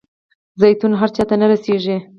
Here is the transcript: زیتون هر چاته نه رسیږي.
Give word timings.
زیتون 0.61 0.91
هر 1.01 1.09
چاته 1.15 1.35
نه 1.41 1.47
رسیږي. 1.51 1.97